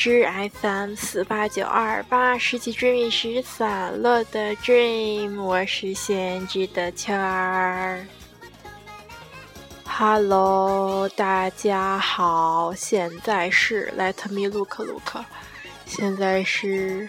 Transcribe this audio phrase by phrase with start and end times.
[0.00, 0.26] 枝
[0.62, 8.06] FM 四八九二八，拾起追觅时散落的 dream，我是先知的圈儿。
[9.84, 15.22] Hello，大家好，现在是 Let me look look，
[15.84, 17.06] 现在是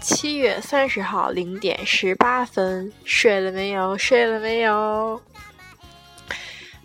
[0.00, 3.98] 七月三十号零点十八分，睡了没有？
[3.98, 5.20] 睡了没有？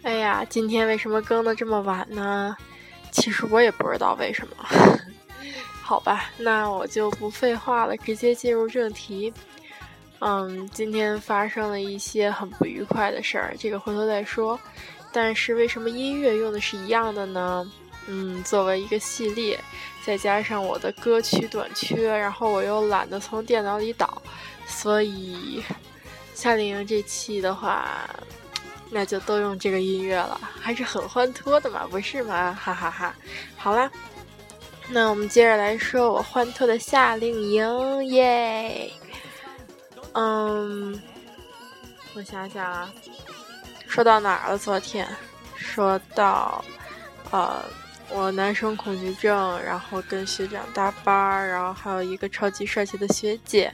[0.04, 2.58] 哎呀，今天为什么更的这么晚呢？
[3.12, 4.56] 其实我也不知道为什么。
[5.90, 9.34] 好吧，那我就不废话了，直接进入正题。
[10.20, 14.60] 嗯，今天发生了一些很不愉快的事儿，这个回头再说。
[15.12, 17.72] 但是为什么音乐用的是一样的呢？
[18.06, 19.60] 嗯，作为一个系列，
[20.06, 24.22] 再加上我的歌曲短缺，然后我又懒得从电脑里导，
[24.68, 25.64] 所以
[26.36, 28.08] 夏令营这期的话。
[28.92, 32.56] 那就都用这个音乐了，还是很欢脱的嘛，不是吗？
[32.60, 33.16] 哈哈哈！
[33.56, 33.90] 好啦，
[34.92, 38.92] 那我们接着来说我欢脱的夏令营耶。
[40.14, 41.00] 嗯，
[42.16, 42.92] 我想想啊，
[43.88, 44.58] 说到哪儿了？
[44.58, 45.08] 昨天
[45.56, 46.66] 说到，
[47.30, 47.64] 呃，
[48.10, 53.72] 我男生恐惧症，然后跟学长搭班，然后还有一个超级帅气的学姐。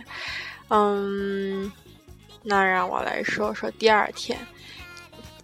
[0.68, 1.72] 嗯，
[2.44, 4.38] 那让我来说说第二天。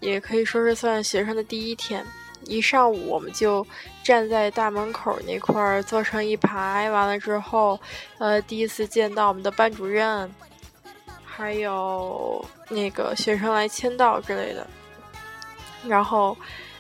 [0.01, 2.03] 也可以说是算学生的第一天，
[2.51, 3.65] 一上午我们就
[4.03, 7.79] 站在大门口那块儿坐成一排，完了之后，
[8.17, 10.29] 呃，第一次见到我们的班主任，
[11.23, 14.67] 还有那个学生来签到之类的。
[15.87, 16.37] 然后，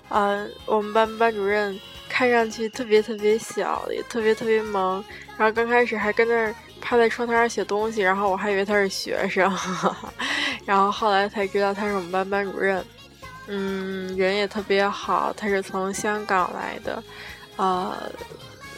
[0.09, 5.01] 嗯，我们班班主任看上去特别特别小，也特别特别萌。
[5.37, 9.49] 然后刚开始还跟那儿趴在窗台上写东西，然后我还以为他是学生，
[10.65, 12.85] 然后后来才知道他是我们班班主任。
[13.47, 17.03] 嗯，人也特别好，他是从香港来的，
[17.57, 17.97] 呃，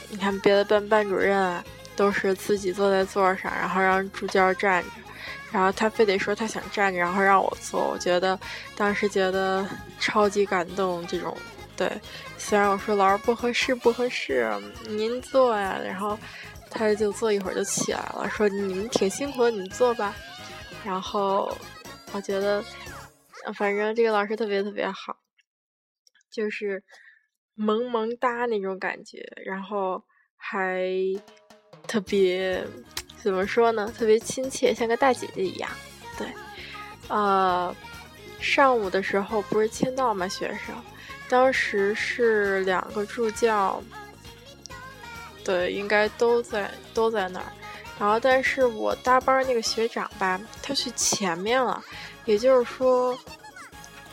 [0.10, 1.64] 你看别的班班主任啊，
[1.96, 4.90] 都是自己坐在座上，然后让助教站着，
[5.52, 7.90] 然后他非得说他想站着，然后让我坐。
[7.90, 8.40] 我觉得
[8.76, 9.68] 当时觉得
[10.00, 11.38] 超级感动，这种
[11.76, 11.92] 对。
[12.38, 14.50] 虽然我说老师不合适，不合适，
[14.88, 16.18] 您坐呀，然后
[16.72, 20.16] 他就坐一会儿就起来了，说你们挺辛苦的，你们坐吧。
[20.84, 21.56] 然后
[22.14, 22.64] 我觉得。
[23.56, 25.18] 反正这个老师特别特别好，
[26.32, 26.84] 就是
[27.56, 30.04] 萌萌哒那种感觉，然后
[30.36, 30.88] 还
[31.88, 32.66] 特别
[33.22, 33.92] 怎么说呢？
[33.98, 35.70] 特别亲切，像个大姐姐一样。
[36.18, 36.28] 对，
[37.08, 37.76] 呃，
[38.40, 40.28] 上午的时候不是签到吗？
[40.28, 40.76] 学生，
[41.30, 43.82] 当时是两个助教，
[45.44, 47.52] 对，应该都在都在那儿。
[48.00, 51.82] 然后，但是我搭班那个学长吧，他去前面了。
[52.26, 53.18] 也就是说，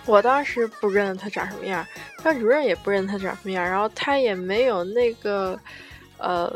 [0.05, 1.87] 我当时不认得他长什么样，
[2.23, 5.59] 班主任也不认得他长什么样，然后他也没有那个，
[6.19, 6.53] 呃，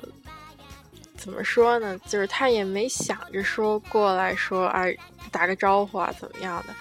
[1.16, 1.96] 怎么说呢？
[2.06, 4.84] 就是他也没想着说过来说，啊，
[5.30, 6.74] 打个招呼啊，怎么样的？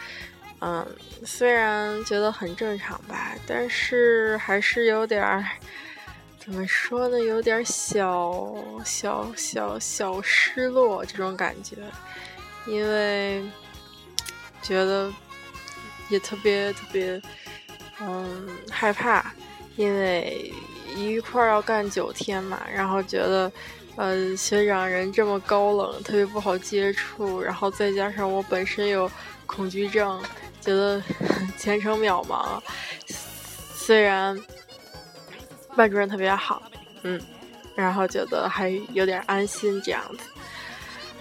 [0.66, 0.86] 嗯，
[1.26, 5.46] 虽然觉得很正常吧，但是还是有点儿，
[6.44, 7.20] 怎么说呢？
[7.20, 11.78] 有点小小小小失落这种感觉，
[12.66, 13.44] 因为。
[14.62, 15.12] 觉得
[16.08, 17.22] 也特别特别，
[18.00, 19.34] 嗯，害怕，
[19.76, 20.54] 因为
[20.96, 23.52] 一块儿要干九天嘛，然后觉得，
[23.98, 29.12] 呃，学长人这么高冷，特别不好接触，然后再加上我本身有
[29.46, 30.24] 恐惧症，
[30.62, 31.04] 觉得
[31.60, 32.62] 前程渺茫。
[33.76, 34.34] 虽然
[35.76, 36.62] 班主任特别好，
[37.04, 37.22] 嗯，
[37.76, 40.24] 然后觉得还有点安心这样子。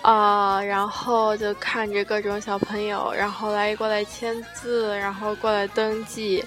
[0.03, 6.45] 啊，然后就看着各种小朋友，然后来过来签字，然后过来登记，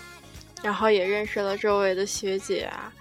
[0.62, 2.92] 然后也认识了周围的学姐啊。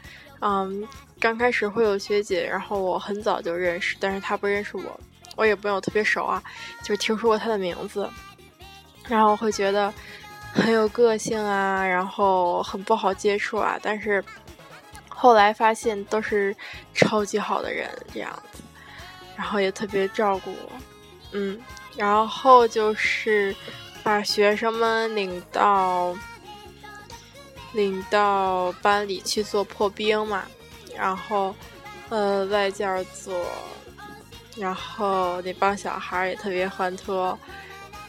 [0.40, 0.86] 嗯，
[1.18, 5.00] 刚开始会有学姐，然后我很早就认识，但是她不认识我，
[5.34, 6.40] 我也不用特别熟啊，
[6.82, 8.08] 就是听说过她的名字，
[9.08, 9.92] 然后会觉得
[10.52, 14.22] 很有个性啊，然后很不好接触啊，但是
[15.24, 16.54] 后来发现都是
[16.92, 18.62] 超级好的人，这样子。
[19.34, 20.72] 然后也特别照顾我，
[21.32, 21.58] 嗯，
[21.96, 23.56] 然后就是
[24.02, 26.14] 把学生们领到
[27.72, 30.44] 领到班里去做破冰嘛，
[30.94, 31.56] 然后
[32.10, 33.46] 呃外教做，
[34.58, 37.36] 然后那帮小孩也特别欢脱，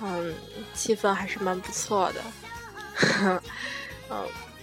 [0.02, 0.36] 嗯，
[0.74, 2.22] 气氛还是蛮不错的，
[4.10, 4.28] 嗯，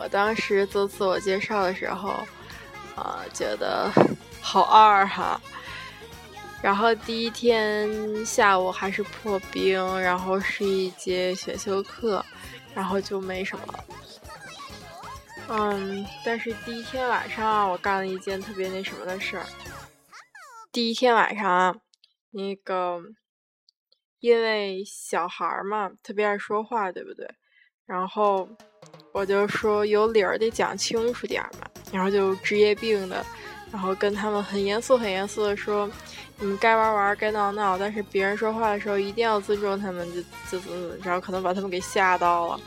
[0.00, 2.26] 我当时做自我介绍的时候，
[2.96, 3.92] 啊，觉得
[4.40, 5.38] 好二哈。
[6.62, 12.24] 然后第一天下午还是破冰，然后是一节选修课，
[12.74, 13.84] 然后就没什么。
[15.48, 19.44] 嗯，但是第一天晚上我干了一件特别那什么的事儿。
[20.72, 21.78] 第一天晚上，
[22.30, 23.02] 那个
[24.20, 27.28] 因为小孩嘛，特别爱说话，对不对？
[27.90, 28.48] 然后
[29.10, 33.26] 我就说有理儿得讲清楚点儿嘛，然后就职业病的，
[33.72, 35.90] 然后跟他们很严肃、很严肃的说，
[36.38, 42.60] 你们该玩玩，该闹闹，但是别人说话的时候一定要尊重他们，就就怎么怎么着，可能把他们给吓到了，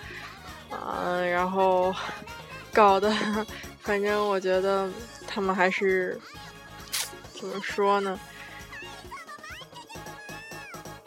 [0.71, 1.95] 嗯，然后。
[2.75, 3.15] 搞的，
[3.81, 4.89] 反正我觉得
[5.27, 6.19] 他们还是
[7.35, 8.19] 怎么说呢？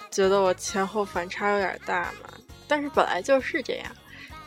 [0.09, 2.31] 觉得我前后反差有点大嘛。
[2.69, 3.87] 但是本来就是这样，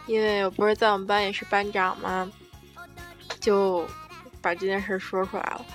[0.09, 2.29] 因为我不是在我们班也是班长嘛，
[3.39, 3.87] 就
[4.41, 5.65] 把这件事说出来了。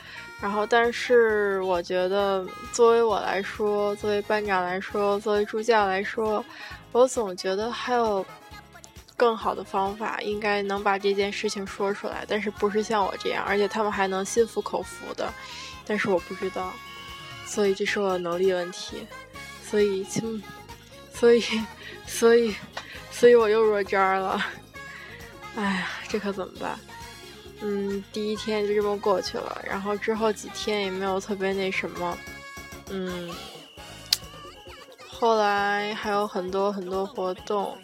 [0.40, 6.44] 然后，但是我觉得作为我来说，作为班长来说，作为助教来说，
[6.92, 8.26] 我总觉得还有。
[9.16, 15.32] 更好的方法应该能把这件事情说出来，但是不是像我这样，而且他们还能心服口服的，
[15.86, 16.72] 但是我不知道，
[17.46, 19.06] 所以这是我的能力问题，
[19.62, 20.04] 所以，
[21.12, 21.44] 所以，
[22.08, 22.52] 所以，
[23.16, 24.44] 所以我又弱渣了，
[25.54, 26.76] 哎呀，这可怎么办？
[27.62, 32.18] 嗯，第一天就这么过去了，然后之后几天也没有特别那什么，
[32.90, 33.30] 嗯，
[35.08, 37.78] 后来还有很多很多活动。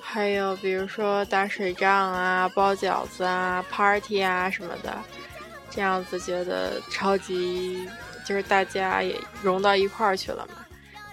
[0.00, 4.94] 还有比如说打水仗啊、包饺子啊、party 啊什么的，
[5.70, 7.88] 这样子觉得超级，
[8.26, 10.64] 就是大家也融到一块儿去了嘛。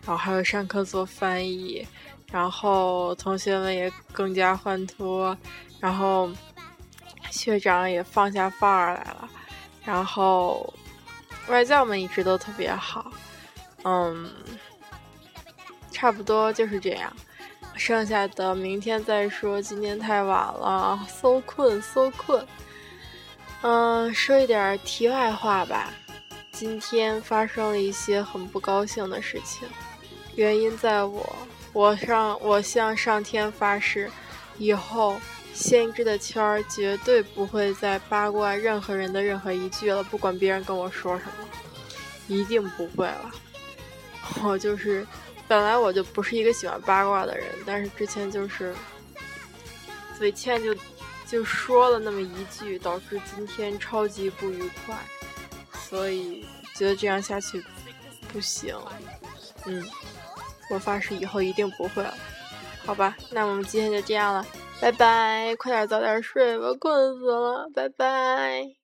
[0.05, 1.87] 然后还有上课做翻译，
[2.31, 5.37] 然后同学们也更加欢脱，
[5.79, 6.29] 然后
[7.29, 9.29] 学长也放下范儿来了，
[9.83, 10.73] 然后
[11.47, 13.11] 外教们一直都特别好，
[13.83, 14.29] 嗯，
[15.91, 17.11] 差不多就是这样。
[17.75, 22.45] 剩下的明天再说，今天太晚了，so 困 so 困。
[23.61, 25.89] 嗯，说一点题外话吧。
[26.51, 29.67] 今天发生了一些很不高兴的事情，
[30.35, 31.35] 原因在我，
[31.73, 34.09] 我上我向上天发誓，
[34.57, 35.19] 以后
[35.53, 41.47] 先知的圈儿绝对不会再八卦任何人的任何一句了，不管别人跟我说什么，
[42.27, 43.31] 一定不会了。
[44.43, 45.07] 我就是。
[45.47, 48.73] 本来我就不是一个喜欢八卦的人，但是之前就是
[50.17, 50.73] 嘴欠就
[51.27, 54.95] 就说了那么一句，导致今天超级不愉快，
[55.89, 57.61] 所以觉得这样下去
[58.31, 58.73] 不行。
[59.65, 59.85] 嗯，
[60.73, 62.13] 我发誓以后一定不会了。
[62.85, 64.45] 好吧，那我们今天就这样了，
[64.81, 68.80] 拜拜，快点早点睡吧，困死了，拜拜。